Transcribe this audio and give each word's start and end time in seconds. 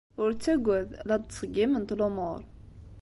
Ur 0.21 0.29
ttagad. 0.33 0.89
La 1.07 1.15
d-ttṣeggiment 1.17 1.95
lumuṛ. 1.99 2.41